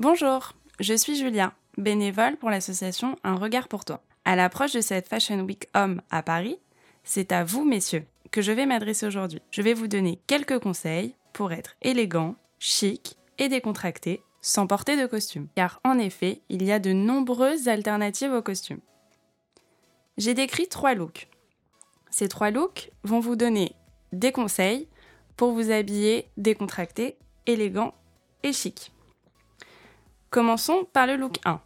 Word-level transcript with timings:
Bonjour, 0.00 0.54
je 0.78 0.94
suis 0.94 1.14
Julia, 1.14 1.52
bénévole 1.76 2.38
pour 2.38 2.48
l'association 2.48 3.16
Un 3.22 3.34
regard 3.34 3.68
pour 3.68 3.84
toi. 3.84 4.02
À 4.24 4.34
l'approche 4.34 4.72
de 4.72 4.80
cette 4.80 5.06
Fashion 5.06 5.40
Week 5.40 5.68
Homme 5.74 6.00
à 6.10 6.22
Paris, 6.22 6.58
c'est 7.04 7.32
à 7.32 7.44
vous, 7.44 7.66
messieurs, 7.66 8.06
que 8.30 8.40
je 8.40 8.50
vais 8.50 8.64
m'adresser 8.64 9.04
aujourd'hui. 9.04 9.42
Je 9.50 9.60
vais 9.60 9.74
vous 9.74 9.88
donner 9.88 10.18
quelques 10.26 10.58
conseils 10.58 11.14
pour 11.34 11.52
être 11.52 11.76
élégant, 11.82 12.36
chic 12.58 13.18
et 13.36 13.50
décontracté 13.50 14.22
sans 14.40 14.66
porter 14.66 14.96
de 14.96 15.04
costume. 15.04 15.48
Car 15.54 15.82
en 15.84 15.98
effet, 15.98 16.40
il 16.48 16.62
y 16.62 16.72
a 16.72 16.78
de 16.78 16.94
nombreuses 16.94 17.68
alternatives 17.68 18.32
aux 18.32 18.40
costumes. 18.40 18.80
J'ai 20.16 20.32
décrit 20.32 20.68
trois 20.68 20.94
looks. 20.94 21.28
Ces 22.10 22.28
trois 22.28 22.50
looks 22.50 22.90
vont 23.04 23.20
vous 23.20 23.36
donner 23.36 23.74
des 24.12 24.32
conseils 24.32 24.88
pour 25.36 25.52
vous 25.52 25.70
habiller 25.70 26.30
décontracté, 26.38 27.18
élégant 27.44 27.92
et 28.42 28.54
chic. 28.54 28.92
Commençons 30.30 30.86
par 30.92 31.08
le 31.08 31.16
look 31.16 31.38
1, 31.44 31.60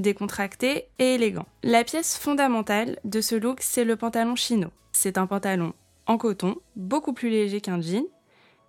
décontracté 0.00 0.88
et 0.98 1.14
élégant. 1.14 1.46
La 1.62 1.84
pièce 1.84 2.18
fondamentale 2.18 2.98
de 3.04 3.20
ce 3.20 3.36
look, 3.36 3.60
c'est 3.60 3.84
le 3.84 3.94
pantalon 3.94 4.34
chino. 4.34 4.70
C'est 4.90 5.16
un 5.16 5.28
pantalon 5.28 5.74
en 6.06 6.18
coton, 6.18 6.56
beaucoup 6.74 7.12
plus 7.12 7.30
léger 7.30 7.60
qu'un 7.60 7.80
jean, 7.80 8.02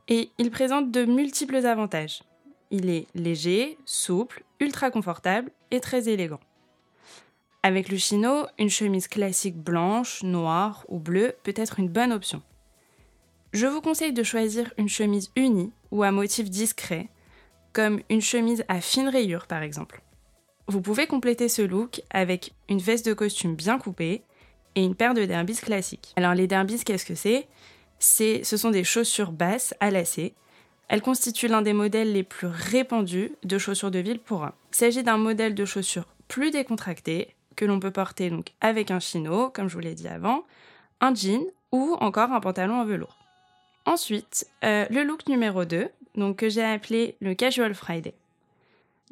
et 0.08 0.30
il 0.38 0.52
présente 0.52 0.92
de 0.92 1.06
multiples 1.06 1.66
avantages. 1.66 2.22
Il 2.70 2.88
est 2.92 3.08
léger, 3.16 3.80
souple, 3.84 4.44
ultra 4.60 4.92
confortable 4.92 5.50
et 5.72 5.80
très 5.80 6.08
élégant. 6.08 6.40
Avec 7.64 7.90
le 7.90 7.98
chino, 7.98 8.46
une 8.60 8.70
chemise 8.70 9.08
classique 9.08 9.58
blanche, 9.58 10.22
noire 10.22 10.86
ou 10.88 11.00
bleue 11.00 11.34
peut 11.42 11.56
être 11.56 11.80
une 11.80 11.90
bonne 11.90 12.14
option. 12.14 12.44
Je 13.54 13.66
vous 13.66 13.82
conseille 13.82 14.14
de 14.14 14.22
choisir 14.22 14.72
une 14.78 14.88
chemise 14.88 15.32
unie 15.36 15.72
ou 15.90 16.04
à 16.04 16.12
motif 16.12 16.48
discret, 16.48 17.10
comme 17.74 18.02
une 18.10 18.22
chemise 18.22 18.64
à 18.68 18.82
fine 18.82 19.10
rayure 19.10 19.48
par 19.48 19.64
exemple. 19.64 20.02
Vous 20.68 20.82
pouvez 20.82 21.08
compléter 21.08 21.50
ce 21.50 21.62
look 21.62 22.02
avec 22.10 22.54
une 22.70 22.80
veste 22.80 23.06
de 23.06 23.14
costume 23.14 23.56
bien 23.56 23.78
coupée 23.78 24.22
et 24.76 24.84
une 24.84 24.96
paire 24.96 25.14
de 25.14 25.26
derbys 25.26 25.60
classiques. 25.60 26.14
Alors 26.16 26.34
les 26.34 26.48
derbys, 26.48 26.84
qu'est-ce 26.84 27.06
que 27.06 27.16
c'est? 27.16 27.48
Ce 28.00 28.58
sont 28.58 28.72
des 28.72 28.84
chaussures 28.84 29.32
basses 29.32 29.74
à 29.80 29.92
lacets. 29.92 30.34
Elles 30.88 31.02
constituent 31.02 31.48
l'un 31.48 31.62
des 31.62 31.74
modèles 31.74 32.14
les 32.14 32.24
plus 32.24 32.48
répandus 32.48 33.32
de 33.44 33.58
chaussures 33.58 33.92
de 33.92 34.00
ville 34.00 34.20
pour 34.20 34.42
hommes. 34.42 34.52
Il 34.72 34.76
s'agit 34.76 35.04
d'un 35.04 35.18
modèle 35.18 35.56
de 35.56 35.66
chaussures 35.66 36.08
plus 36.28 36.52
décontracté 36.52 37.36
que 37.56 37.66
l'on 37.66 37.80
peut 37.80 37.92
porter 37.92 38.30
donc 38.30 38.54
avec 38.62 38.92
un 38.92 39.00
chino, 39.00 39.50
comme 39.50 39.68
je 39.68 39.74
vous 39.74 39.82
l'ai 39.82 39.94
dit 39.94 40.08
avant, 40.08 40.44
un 41.00 41.14
jean 41.14 41.46
ou 41.72 41.96
encore 42.00 42.32
un 42.32 42.40
pantalon 42.40 42.82
en 42.82 42.86
velours. 42.86 43.18
Ensuite, 43.86 44.48
euh, 44.64 44.86
le 44.90 45.04
look 45.04 45.28
numéro 45.28 45.66
2, 45.66 45.90
donc 46.16 46.38
que 46.38 46.50
j'ai 46.50 46.64
appelé 46.64 47.16
le 47.22 47.34
Casual 47.34 47.74
Friday. 47.74 48.14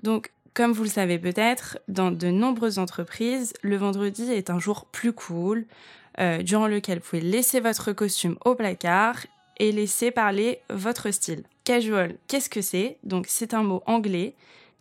Donc, 0.04 0.32
comme 0.54 0.72
vous 0.72 0.84
le 0.84 0.90
savez 0.90 1.20
peut-être, 1.20 1.80
dans 1.88 2.12
de 2.12 2.28
nombreuses 2.28 2.80
entreprises, 2.80 3.54
le 3.62 3.78
vendredi 3.78 4.32
est 4.32 4.50
un 4.50 4.60
jour 4.60 4.86
plus 4.86 5.14
cool, 5.14 5.66
euh, 6.20 6.42
durant 6.42 6.68
lequel 6.68 7.00
vous 7.00 7.06
pouvez 7.10 7.22
laisser 7.22 7.60
votre 7.60 7.94
costume 7.94 8.38
au 8.44 8.56
placard 8.56 9.18
et 9.58 9.72
laisser 9.72 10.12
parler 10.12 10.60
votre 10.70 11.12
style. 11.12 11.44
Casual, 11.64 12.16
qu'est-ce 12.28 12.50
que 12.50 12.62
c'est? 12.62 12.98
Donc, 13.04 13.26
c'est 13.28 13.54
un 13.54 13.64
mot 13.64 13.84
anglais 13.86 14.34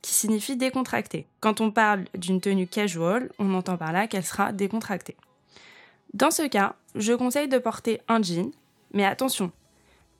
qui 0.02 0.12
signifie 0.12 0.56
décontracté. 0.56 1.26
Quand 1.40 1.60
on 1.60 1.70
parle 1.70 2.04
d'une 2.16 2.40
tenue 2.40 2.66
casual, 2.66 3.30
on 3.38 3.54
entend 3.54 3.76
par 3.76 3.92
là 3.92 4.06
qu'elle 4.06 4.24
sera 4.24 4.52
décontractée. 4.52 5.16
Dans 6.14 6.30
ce 6.30 6.46
cas, 6.46 6.76
je 6.94 7.12
conseille 7.12 7.48
de 7.48 7.58
porter 7.58 8.00
un 8.08 8.22
jean, 8.22 8.50
mais 8.92 9.04
attention, 9.04 9.52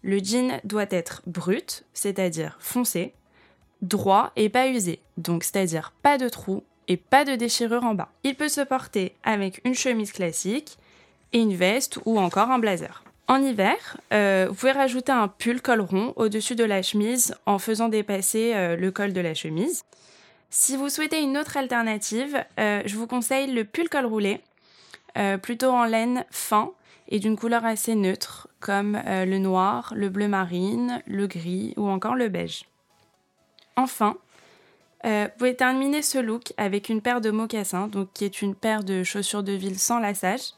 le 0.02 0.18
jean 0.18 0.60
doit 0.64 0.86
être 0.90 1.22
brut, 1.26 1.84
c'est-à-dire 1.92 2.56
foncé, 2.60 3.14
droit 3.82 4.32
et 4.36 4.48
pas 4.48 4.68
usé, 4.68 5.00
donc 5.16 5.44
c'est-à-dire 5.44 5.92
pas 6.02 6.18
de 6.18 6.28
trous 6.28 6.64
et 6.88 6.96
pas 6.96 7.24
de 7.24 7.34
déchirure 7.34 7.84
en 7.84 7.94
bas. 7.94 8.08
Il 8.24 8.34
peut 8.34 8.48
se 8.48 8.60
porter 8.60 9.14
avec 9.22 9.60
une 9.64 9.74
chemise 9.74 10.12
classique 10.12 10.78
et 11.32 11.40
une 11.40 11.54
veste 11.54 11.98
ou 12.04 12.18
encore 12.18 12.50
un 12.50 12.58
blazer. 12.58 13.04
En 13.28 13.42
hiver, 13.42 13.98
euh, 14.14 14.46
vous 14.48 14.54
pouvez 14.54 14.72
rajouter 14.72 15.12
un 15.12 15.28
pull 15.28 15.60
col 15.60 15.82
rond 15.82 16.14
au-dessus 16.16 16.54
de 16.54 16.64
la 16.64 16.80
chemise 16.80 17.34
en 17.44 17.58
faisant 17.58 17.90
dépasser 17.90 18.52
euh, 18.54 18.74
le 18.74 18.90
col 18.90 19.12
de 19.12 19.20
la 19.20 19.34
chemise. 19.34 19.84
Si 20.48 20.76
vous 20.76 20.88
souhaitez 20.88 21.20
une 21.20 21.36
autre 21.36 21.58
alternative, 21.58 22.42
euh, 22.58 22.80
je 22.86 22.96
vous 22.96 23.06
conseille 23.06 23.52
le 23.52 23.64
pull 23.64 23.88
col 23.88 24.06
roulé, 24.06 24.40
plutôt 25.42 25.70
en 25.70 25.84
laine 25.84 26.24
fin 26.30 26.70
et 27.08 27.18
d'une 27.18 27.36
couleur 27.36 27.64
assez 27.64 27.94
neutre, 27.94 28.48
comme 28.60 29.00
euh, 29.06 29.24
le 29.24 29.38
noir, 29.38 29.92
le 29.96 30.10
bleu 30.10 30.28
marine, 30.28 31.02
le 31.06 31.26
gris 31.26 31.72
ou 31.76 31.88
encore 31.88 32.14
le 32.14 32.28
beige. 32.28 32.64
Enfin, 33.76 34.16
euh, 35.06 35.24
vous 35.24 35.38
pouvez 35.38 35.56
terminer 35.56 36.02
ce 36.02 36.18
look 36.18 36.52
avec 36.56 36.88
une 36.88 37.00
paire 37.00 37.20
de 37.20 37.30
mocassins, 37.30 37.88
donc 37.88 38.12
qui 38.12 38.24
est 38.24 38.42
une 38.42 38.54
paire 38.54 38.84
de 38.84 39.04
chaussures 39.04 39.42
de 39.42 39.52
ville 39.52 39.78
sans 39.78 40.00
lassage, 40.00 40.52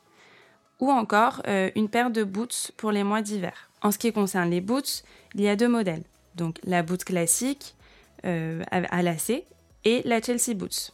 ou 0.81 0.91
encore 0.91 1.43
euh, 1.47 1.71
une 1.77 1.89
paire 1.89 2.11
de 2.11 2.25
boots 2.25 2.73
pour 2.77 2.91
les 2.91 3.05
mois 3.05 3.23
d'hiver. 3.23 3.71
En 3.83 3.93
ce 3.93 3.99
qui 3.99 4.13
concerne 4.13 4.51
les 4.51 4.61
boots, 4.61 5.05
il 5.35 5.43
y 5.43 5.49
a 5.49 5.57
deux 5.57 5.69
modèles, 5.69 6.03
donc 6.35 6.59
la 6.65 6.83
boot 6.83 7.05
classique 7.05 7.75
à 8.23 9.03
lacets 9.03 9.47
et 9.85 10.03
la 10.05 10.21
Chelsea 10.21 10.53
Boots. 10.55 10.93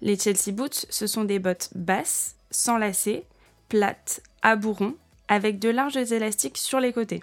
Les 0.00 0.16
Chelsea 0.16 0.50
Boots, 0.50 0.86
ce 0.88 1.06
sont 1.06 1.24
des 1.24 1.38
bottes 1.38 1.68
basses, 1.74 2.36
sans 2.50 2.78
lacets, 2.78 3.26
plates 3.68 4.22
bourron 4.56 4.94
avec 5.28 5.58
de 5.58 5.68
larges 5.68 5.96
élastiques 5.96 6.58
sur 6.58 6.80
les 6.80 6.92
côtés. 6.92 7.22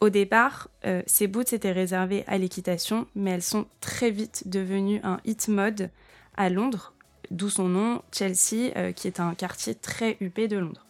au 0.00 0.10
départ, 0.10 0.68
euh, 0.84 1.02
ces 1.06 1.26
boots 1.26 1.52
étaient 1.52 1.72
réservées 1.72 2.22
à 2.28 2.38
l'équitation, 2.38 3.06
mais 3.16 3.32
elles 3.32 3.42
sont 3.42 3.66
très 3.80 4.10
vite 4.10 4.44
devenues 4.46 5.00
un 5.02 5.18
hit 5.24 5.48
mode 5.48 5.90
à 6.36 6.48
Londres, 6.50 6.92
d'où 7.32 7.50
son 7.50 7.68
nom 7.68 8.02
Chelsea, 8.12 8.70
euh, 8.76 8.92
qui 8.92 9.08
est 9.08 9.18
un 9.18 9.34
quartier 9.34 9.74
très 9.74 10.16
huppé 10.20 10.46
de 10.46 10.58
Londres. 10.58 10.86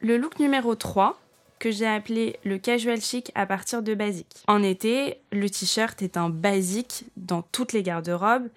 Le 0.00 0.16
look 0.16 0.38
numéro 0.38 0.74
3, 0.74 1.20
que 1.58 1.70
j'ai 1.70 1.86
appelé 1.86 2.38
le 2.44 2.58
casual 2.58 3.00
chic 3.00 3.32
à 3.34 3.46
partir 3.46 3.82
de 3.82 3.94
basique. 3.94 4.42
En 4.46 4.62
été, 4.62 5.18
le 5.32 5.48
t-shirt 5.48 6.00
est 6.02 6.16
un 6.16 6.28
basique 6.28 7.04
dans 7.16 7.42
toutes 7.42 7.72
les 7.72 7.82
garde-robes 7.82 8.48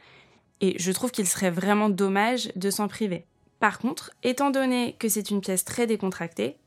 et 0.62 0.76
je 0.80 0.92
trouve 0.92 1.12
qu'il 1.12 1.28
serait 1.28 1.52
vraiment 1.52 1.90
dommage 1.90 2.52
de 2.56 2.70
s'en 2.70 2.88
priver. 2.88 3.26
Par 3.60 3.80
contre, 3.80 4.12
étant 4.24 4.52
donné 4.52 4.96
que 5.00 5.10
c'est 5.10 5.32
une 5.32 5.42
pièce 5.42 5.66
très 5.66 5.86
décontractée, 5.86 6.58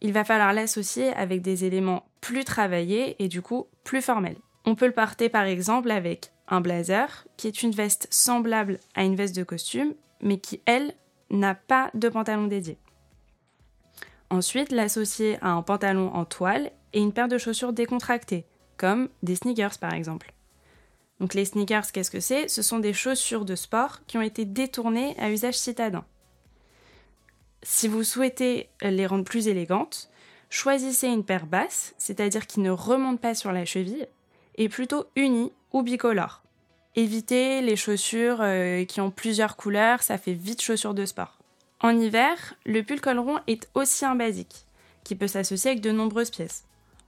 il 0.00 0.12
va 0.12 0.24
falloir 0.24 0.52
l'associer 0.52 1.12
avec 1.12 1.42
des 1.42 1.64
éléments 1.64 2.06
plus 2.20 2.44
travaillés 2.44 3.22
et 3.22 3.28
du 3.28 3.42
coup 3.42 3.66
plus 3.84 4.00
formels. 4.00 4.38
On 4.64 4.74
peut 4.74 4.86
le 4.86 4.92
porter 4.92 5.28
par 5.28 5.44
exemple 5.44 5.90
avec 5.90 6.32
un 6.48 6.60
blazer, 6.60 7.26
qui 7.36 7.46
est 7.46 7.62
une 7.62 7.70
veste 7.70 8.08
semblable 8.10 8.78
à 8.94 9.04
une 9.04 9.14
veste 9.14 9.36
de 9.36 9.44
costume, 9.44 9.94
mais 10.20 10.38
qui, 10.38 10.60
elle, 10.66 10.94
n'a 11.30 11.54
pas 11.54 11.90
de 11.94 12.08
pantalon 12.08 12.46
dédié. 12.46 12.76
Ensuite, 14.30 14.72
l'associer 14.72 15.38
à 15.42 15.50
un 15.50 15.62
pantalon 15.62 16.12
en 16.12 16.24
toile 16.24 16.72
et 16.92 17.00
une 17.00 17.12
paire 17.12 17.28
de 17.28 17.38
chaussures 17.38 17.72
décontractées, 17.72 18.46
comme 18.76 19.08
des 19.22 19.36
sneakers 19.36 19.78
par 19.78 19.94
exemple. 19.94 20.32
Donc 21.20 21.34
les 21.34 21.44
sneakers, 21.44 21.92
qu'est-ce 21.92 22.10
que 22.10 22.20
c'est? 22.20 22.48
Ce 22.48 22.62
sont 22.62 22.78
des 22.78 22.92
chaussures 22.92 23.44
de 23.44 23.54
sport 23.54 24.00
qui 24.06 24.18
ont 24.18 24.22
été 24.22 24.44
détournées 24.44 25.14
à 25.18 25.30
usage 25.30 25.58
citadin. 25.58 26.04
Si 27.62 27.88
vous 27.88 28.04
souhaitez 28.04 28.68
les 28.80 29.06
rendre 29.06 29.24
plus 29.24 29.48
élégantes, 29.48 30.08
choisissez 30.48 31.08
une 31.08 31.24
paire 31.24 31.46
basse, 31.46 31.94
c'est-à-dire 31.98 32.46
qui 32.46 32.60
ne 32.60 32.70
remonte 32.70 33.20
pas 33.20 33.34
sur 33.34 33.52
la 33.52 33.66
cheville, 33.66 34.08
et 34.56 34.68
plutôt 34.68 35.06
unie 35.14 35.52
ou 35.72 35.82
bicolore. 35.82 36.42
Évitez 36.96 37.60
les 37.60 37.76
chaussures 37.76 38.38
euh, 38.40 38.84
qui 38.84 39.00
ont 39.00 39.10
plusieurs 39.10 39.56
couleurs, 39.56 40.02
ça 40.02 40.18
fait 40.18 40.32
vite 40.32 40.62
chaussures 40.62 40.94
de 40.94 41.04
sport. 41.04 41.38
En 41.80 41.98
hiver, 41.98 42.54
le 42.66 42.82
pull 42.82 43.00
col 43.00 43.18
rond 43.18 43.38
est 43.46 43.68
aussi 43.74 44.04
un 44.04 44.16
basique, 44.16 44.66
qui 45.04 45.14
peut 45.14 45.28
s'associer 45.28 45.72
avec 45.72 45.82
de 45.82 45.92
nombreuses 45.92 46.30
pièces. 46.30 46.64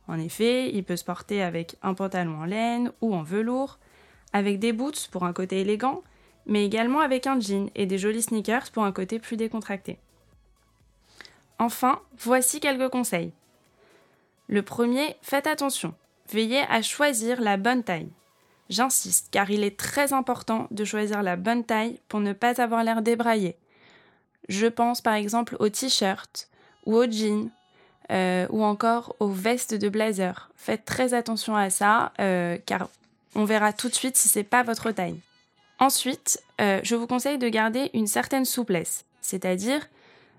En 0.07 0.19
effet, 0.19 0.71
il 0.73 0.85
peut 0.85 0.97
se 0.97 1.05
porter 1.05 1.43
avec 1.43 1.77
un 1.83 1.95
pantalon 1.95 2.41
en 2.41 2.45
laine 2.45 2.93
ou 3.01 3.15
en 3.15 3.23
velours, 3.23 3.79
avec 4.33 4.59
des 4.59 4.73
boots 4.73 5.09
pour 5.11 5.25
un 5.25 5.33
côté 5.33 5.61
élégant, 5.61 6.03
mais 6.47 6.65
également 6.65 7.01
avec 7.01 7.27
un 7.27 7.41
jean 7.41 7.71
et 7.75 7.87
des 7.87 7.99
jolis 7.99 8.23
sneakers 8.23 8.71
pour 8.73 8.85
un 8.85 8.93
côté 8.93 9.19
plus 9.19 9.37
décontracté. 9.37 9.99
Enfin, 11.63 12.01
voici 12.19 12.59
quelques 12.59 12.91
conseils. 12.91 13.31
Le 14.49 14.63
premier, 14.63 15.15
faites 15.23 15.47
attention. 15.47 15.95
Veillez 16.29 16.65
à 16.69 16.83
choisir 16.83 17.41
la 17.41 17.57
bonne 17.57 17.85
taille. 17.85 18.09
J'insiste, 18.69 19.29
car 19.31 19.49
il 19.49 19.63
est 19.63 19.79
très 19.79 20.13
important 20.13 20.67
de 20.73 20.85
choisir 20.85 21.23
la 21.23 21.37
bonne 21.37 21.63
taille 21.63 22.01
pour 22.09 22.19
ne 22.19 22.33
pas 22.33 22.61
avoir 22.61 22.83
l'air 22.83 23.01
débraillé. 23.01 23.55
Je 24.49 24.67
pense 24.67 25.01
par 25.01 25.15
exemple 25.15 25.55
aux 25.61 25.69
t-shirts 25.69 26.49
ou 26.85 26.97
aux 26.97 27.09
jeans 27.09 27.49
euh, 28.11 28.49
ou 28.51 28.65
encore 28.65 29.15
aux 29.21 29.31
vestes 29.31 29.75
de 29.75 29.89
blazer. 29.89 30.51
Faites 30.57 30.85
très 30.85 31.15
attention 31.15 31.55
à 31.55 31.71
ça, 31.71 32.11
euh, 32.19 32.59
car 32.67 32.89
on 33.37 33.45
verra 33.45 33.73
tout 33.73 33.89
de 33.89 33.95
suite 33.95 34.17
si 34.17 34.29
c'est 34.29 34.43
pas 34.43 34.65
votre 34.65 34.91
taille. 34.91 35.21
Ensuite, 35.79 36.43
euh, 36.61 36.81
je 36.83 36.97
vous 36.97 37.07
conseille 37.07 37.39
de 37.39 37.49
garder 37.49 37.89
une 37.95 38.09
certaine 38.09 38.47
souplesse, 38.47 39.05
c'est-à-dire 39.21 39.87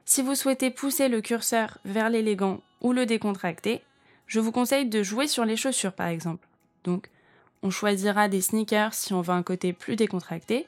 si 0.05 0.21
vous 0.21 0.35
souhaitez 0.35 0.69
pousser 0.69 1.07
le 1.07 1.21
curseur 1.21 1.77
vers 1.85 2.09
l'élégant 2.09 2.61
ou 2.81 2.93
le 2.93 3.05
décontracté, 3.05 3.81
je 4.27 4.39
vous 4.39 4.51
conseille 4.51 4.87
de 4.87 5.03
jouer 5.03 5.27
sur 5.27 5.45
les 5.45 5.55
chaussures 5.55 5.93
par 5.93 6.07
exemple. 6.07 6.47
Donc, 6.83 7.09
on 7.61 7.69
choisira 7.69 8.27
des 8.27 8.41
sneakers 8.41 8.93
si 8.93 9.13
on 9.13 9.21
veut 9.21 9.33
un 9.33 9.43
côté 9.43 9.71
plus 9.73 9.95
décontracté 9.95 10.67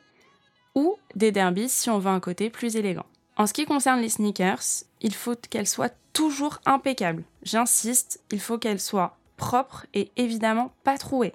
ou 0.75 0.95
des 1.15 1.31
derbies 1.31 1.69
si 1.69 1.89
on 1.89 1.99
veut 1.99 2.11
un 2.11 2.19
côté 2.19 2.49
plus 2.49 2.75
élégant. 2.75 3.05
En 3.37 3.47
ce 3.47 3.53
qui 3.53 3.65
concerne 3.65 4.01
les 4.01 4.09
sneakers, 4.09 4.83
il 5.01 5.13
faut 5.13 5.35
qu'elles 5.35 5.67
soient 5.67 5.91
toujours 6.13 6.59
impeccables. 6.65 7.23
J'insiste, 7.43 8.21
il 8.31 8.39
faut 8.39 8.57
qu'elles 8.57 8.79
soient 8.79 9.17
propres 9.35 9.85
et 9.93 10.11
évidemment 10.15 10.71
pas 10.83 10.97
trouées. 10.97 11.33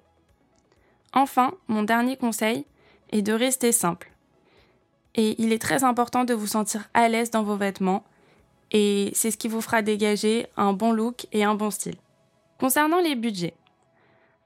Enfin, 1.13 1.53
mon 1.69 1.83
dernier 1.83 2.17
conseil 2.17 2.65
est 3.11 3.23
de 3.23 3.33
rester 3.33 3.73
simple. 3.73 4.11
Et 5.15 5.41
il 5.43 5.53
est 5.53 5.61
très 5.61 5.85
important 5.85 6.25
de 6.25 6.35
vous 6.35 6.47
sentir 6.47 6.89
à 6.95 7.09
l'aise 7.09 7.31
dans 7.31 7.43
vos 7.43 7.57
vêtements 7.57 8.05
et 8.73 9.11
c'est 9.15 9.31
ce 9.31 9.37
qui 9.37 9.49
vous 9.49 9.61
fera 9.61 9.83
dégager 9.83 10.47
un 10.57 10.73
bon 10.73 10.93
look 10.93 11.27
et 11.33 11.45
un 11.45 11.55
bon 11.55 11.71
style. 11.71 11.97
Concernant 12.59 13.01
les 13.01 13.17
budgets. 13.17 13.55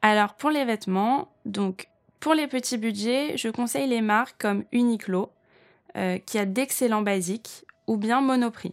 Alors 0.02 0.34
pour 0.34 0.50
les 0.50 0.64
vêtements, 0.64 1.28
donc 1.44 1.88
pour 2.20 2.34
les 2.34 2.46
petits 2.46 2.78
budgets, 2.78 3.36
je 3.36 3.48
conseille 3.48 3.88
les 3.88 4.00
marques 4.00 4.40
comme 4.40 4.64
Uniqlo, 4.72 5.30
euh, 5.96 6.18
qui 6.18 6.38
a 6.38 6.46
d'excellents 6.46 7.02
basiques, 7.02 7.64
ou 7.86 7.96
bien 7.96 8.20
Monoprix. 8.20 8.72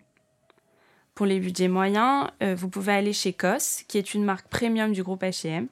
Pour 1.15 1.25
les 1.25 1.39
budgets 1.39 1.67
moyens, 1.67 2.27
euh, 2.41 2.55
vous 2.55 2.69
pouvez 2.69 2.93
aller 2.93 3.13
chez 3.13 3.33
COS, 3.33 3.83
qui 3.87 3.97
est 3.97 4.13
une 4.13 4.23
marque 4.23 4.47
premium 4.47 4.93
du 4.93 5.03
groupe 5.03 5.23
H&M, 5.23 5.67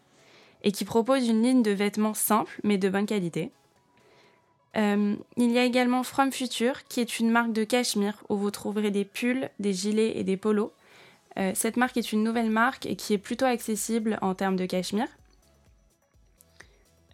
et 0.63 0.71
qui 0.73 0.83
propose 0.83 1.27
une 1.27 1.41
ligne 1.41 1.63
de 1.63 1.71
vêtements 1.71 2.13
simples 2.13 2.59
mais 2.63 2.77
de 2.77 2.89
bonne 2.89 3.05
qualité. 3.05 3.51
Euh, 4.77 5.15
il 5.37 5.51
y 5.51 5.57
a 5.57 5.63
également 5.63 6.03
From 6.03 6.31
Future, 6.31 6.83
qui 6.87 6.99
est 6.99 7.19
une 7.19 7.31
marque 7.31 7.53
de 7.53 7.63
cachemire 7.63 8.23
où 8.29 8.35
vous 8.35 8.51
trouverez 8.51 8.91
des 8.91 9.05
pulls, 9.05 9.49
des 9.59 9.73
gilets 9.73 10.17
et 10.17 10.23
des 10.23 10.37
polos. 10.37 10.71
Euh, 11.37 11.51
cette 11.55 11.77
marque 11.77 11.97
est 11.97 12.11
une 12.11 12.23
nouvelle 12.23 12.49
marque 12.49 12.85
et 12.85 12.95
qui 12.95 13.13
est 13.13 13.17
plutôt 13.17 13.45
accessible 13.45 14.17
en 14.21 14.35
termes 14.35 14.55
de 14.55 14.65
cachemire. 14.65 15.07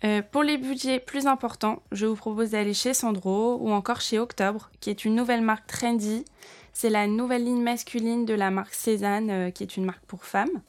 Euh, 0.03 0.21
pour 0.21 0.43
les 0.43 0.57
budgets 0.57 0.99
plus 0.99 1.25
importants, 1.27 1.81
je 1.91 2.05
vous 2.05 2.15
propose 2.15 2.51
d'aller 2.51 2.73
chez 2.73 2.93
Sandro 2.93 3.57
ou 3.61 3.71
encore 3.71 4.01
chez 4.01 4.19
Octobre, 4.19 4.69
qui 4.81 4.89
est 4.89 5.05
une 5.05 5.15
nouvelle 5.15 5.41
marque 5.41 5.67
trendy. 5.67 6.25
C'est 6.73 6.89
la 6.89 7.07
nouvelle 7.07 7.45
ligne 7.45 7.61
masculine 7.61 8.25
de 8.25 8.33
la 8.33 8.51
marque 8.51 8.73
Cézanne, 8.73 9.51
qui 9.53 9.63
est 9.63 9.77
une 9.77 9.85
marque 9.85 10.05
pour 10.05 10.25
femmes. 10.25 10.61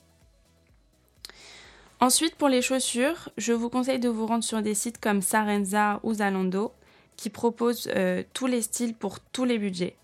Ensuite, 2.01 2.35
pour 2.35 2.49
les 2.49 2.63
chaussures, 2.63 3.31
je 3.39 3.53
vous 3.53 3.71
conseille 3.71 3.99
de 3.99 4.09
vous 4.09 4.27
rendre 4.27 4.45
sur 4.45 4.61
des 4.61 4.75
sites 4.75 5.01
comme 5.01 5.23
Sarenza 5.23 6.01
ou 6.03 6.15
Zalando 6.15 6.73
qui 7.17 7.31
proposent 7.31 7.89
euh, 7.97 8.23
tous 8.35 8.47
les 8.47 8.61
styles 8.61 8.95
pour 8.95 9.21
tous 9.21 9.45
les 9.45 9.59
budgets. 9.59 9.97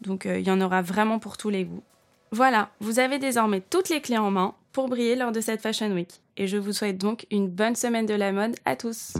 Donc 0.00 0.26
euh, 0.26 0.38
il 0.38 0.46
y 0.46 0.50
en 0.50 0.60
aura 0.60 0.82
vraiment 0.82 1.18
pour 1.18 1.36
tous 1.36 1.50
les 1.50 1.64
goûts. 1.64 1.82
Voilà, 2.30 2.70
vous 2.78 3.00
avez 3.00 3.18
désormais 3.18 3.60
toutes 3.60 3.88
les 3.88 4.00
clés 4.00 4.18
en 4.18 4.30
main 4.30 4.54
pour 4.72 4.88
briller 4.88 5.16
lors 5.16 5.32
de 5.32 5.40
cette 5.40 5.60
Fashion 5.60 5.90
Week. 5.92 6.20
Et 6.36 6.46
je 6.46 6.56
vous 6.56 6.72
souhaite 6.72 6.96
donc 6.96 7.26
une 7.32 7.48
bonne 7.48 7.74
semaine 7.74 8.06
de 8.06 8.14
la 8.14 8.30
mode 8.30 8.54
à 8.64 8.76
tous. 8.76 9.14